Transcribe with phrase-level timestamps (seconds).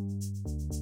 [0.00, 0.79] Música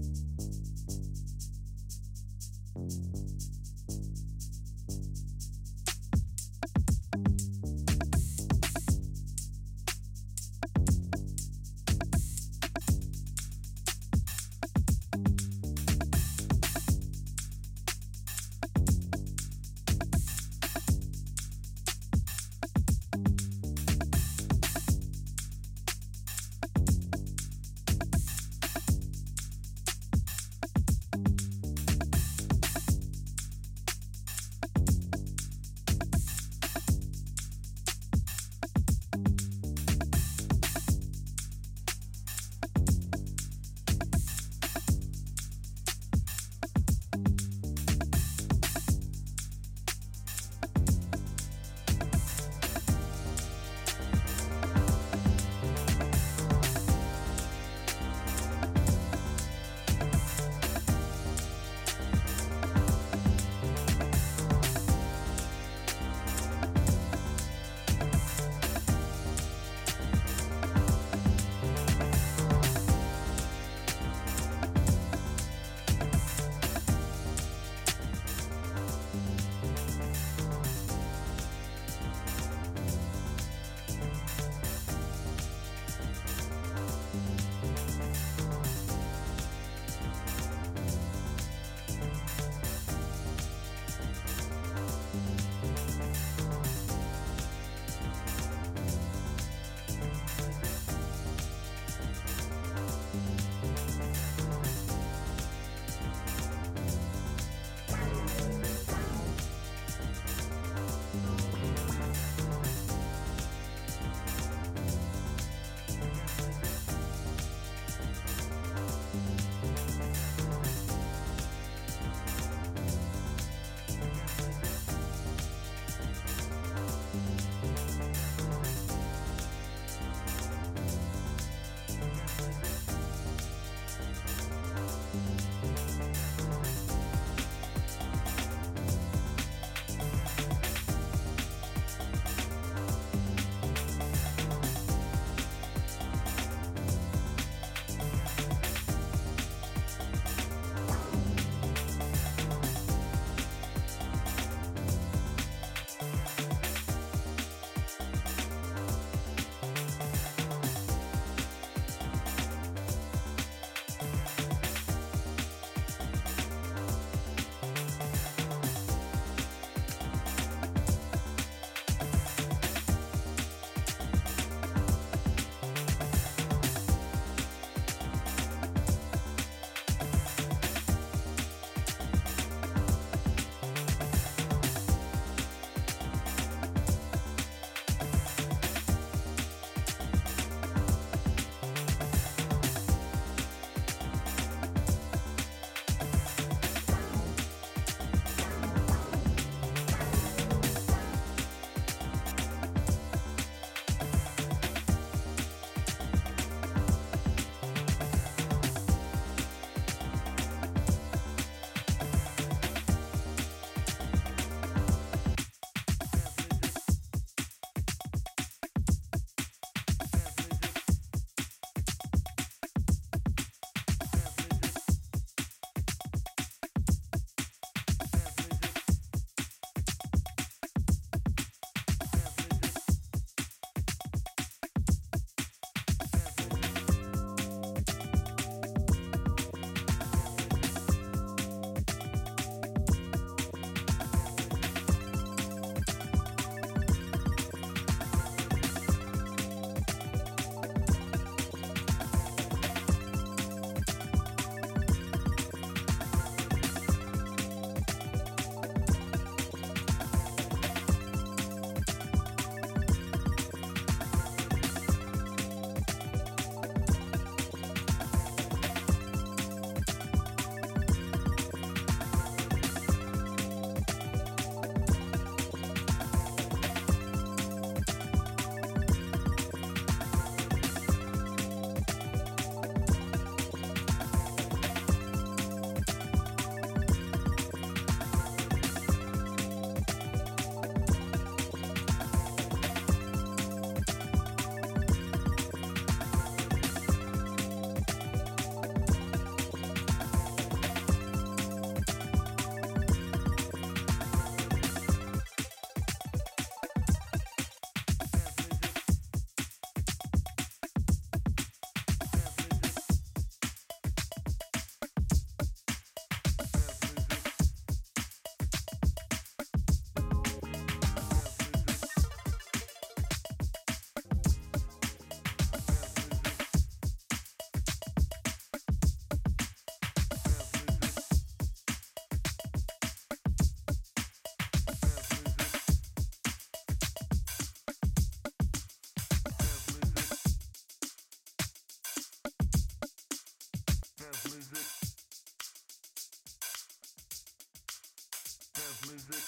[348.80, 349.24] Dance music.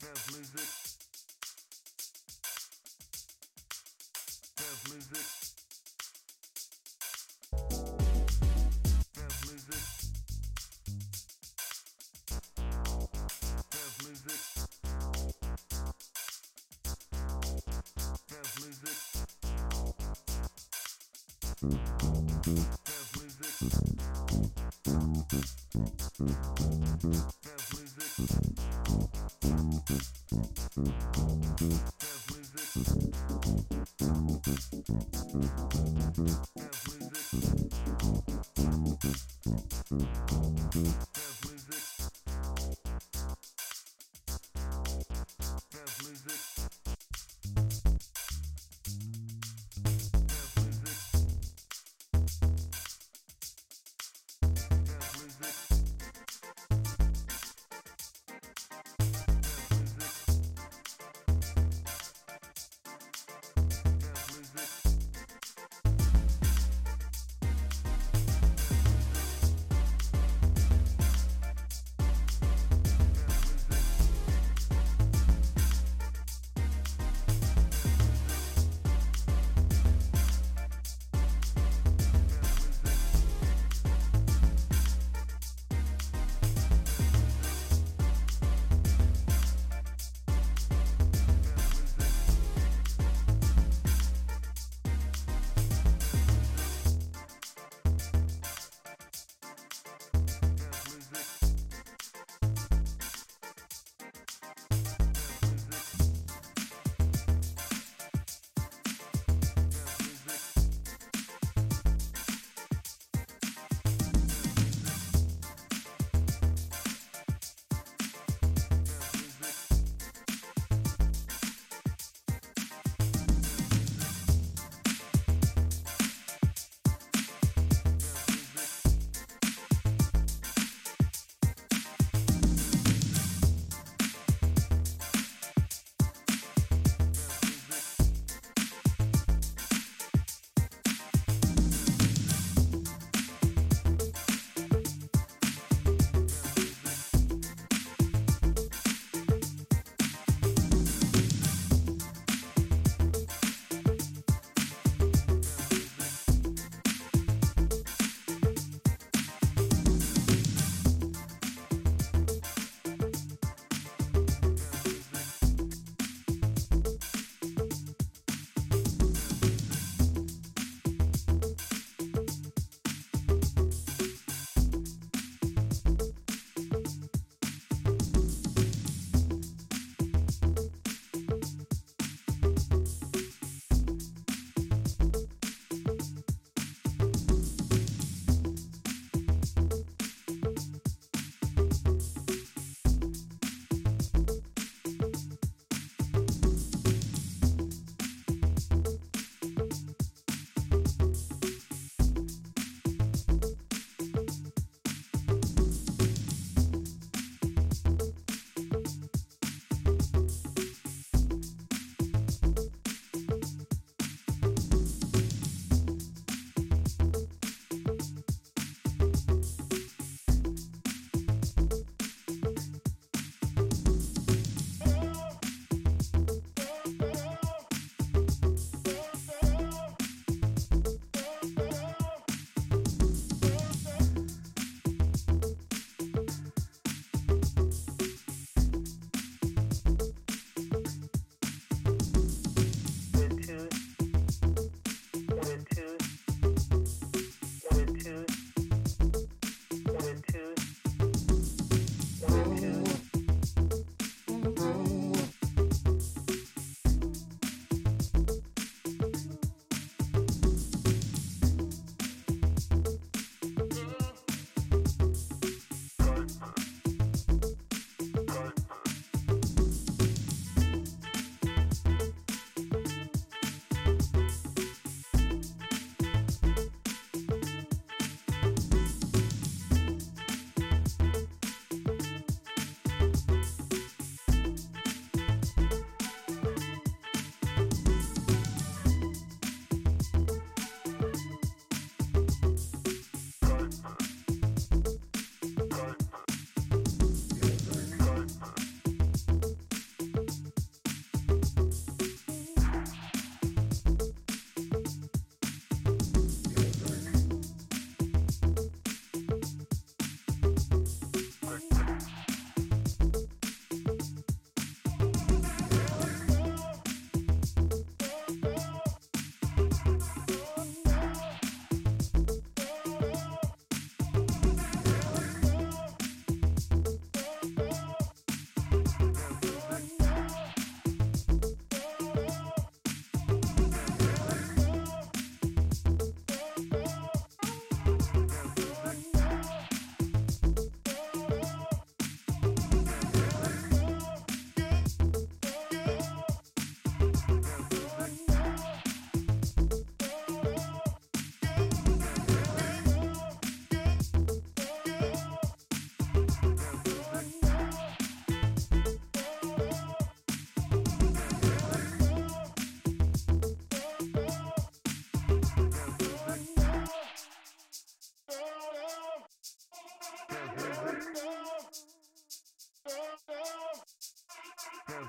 [0.00, 0.86] Dance music.
[22.46, 22.85] Music.
[25.28, 27.45] Thank you.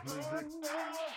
[0.08, 1.17] music.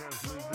[0.00, 0.49] Thank you.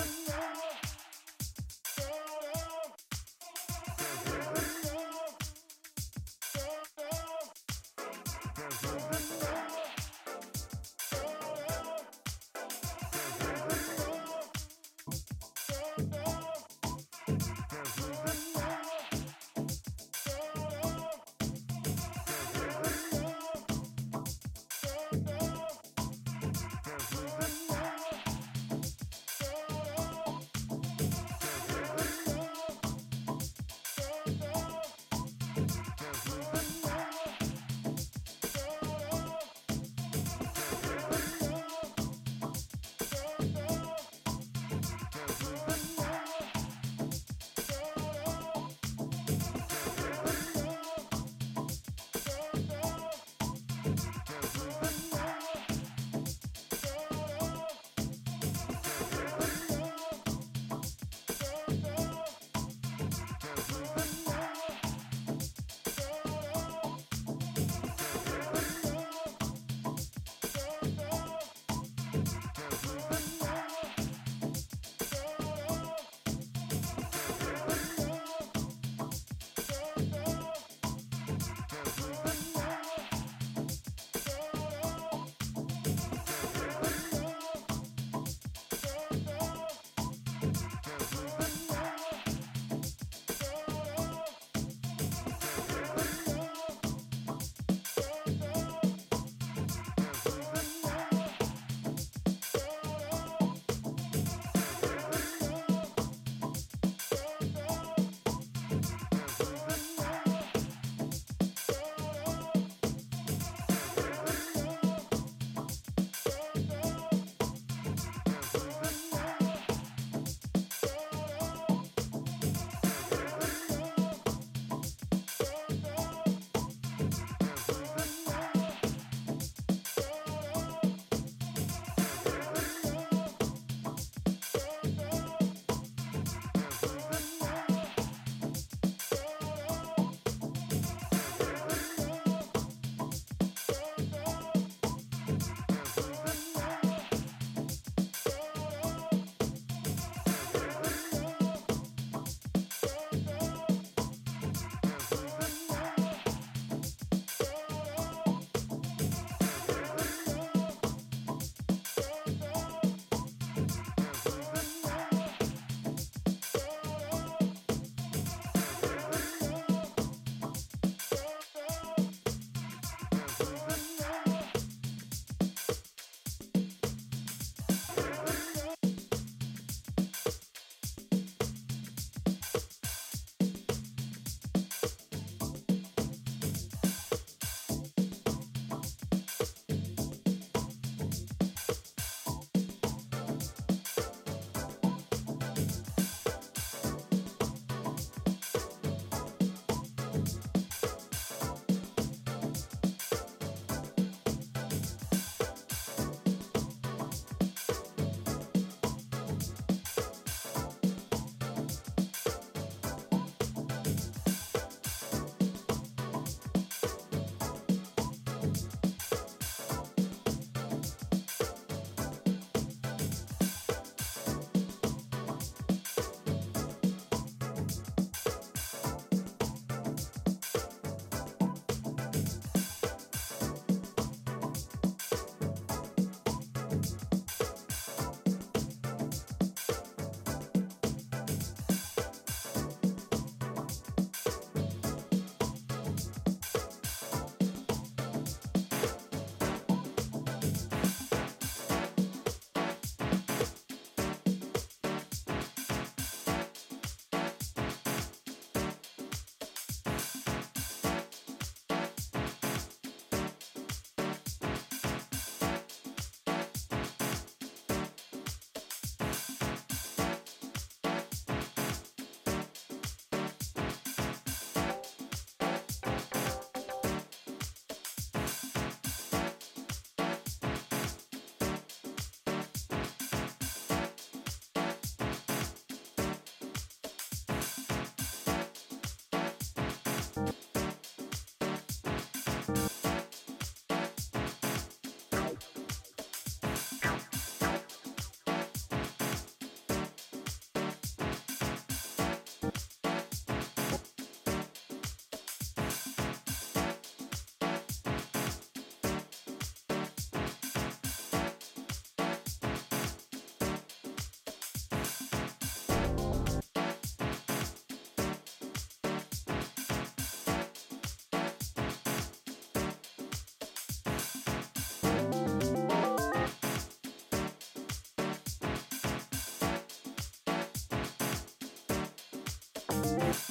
[332.85, 333.25] you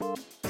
[0.00, 0.47] you